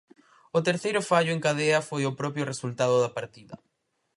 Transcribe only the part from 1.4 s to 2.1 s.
cadea foi